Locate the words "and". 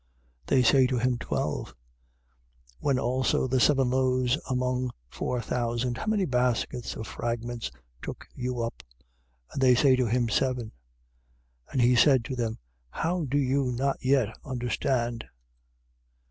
9.53-9.61, 11.73-11.81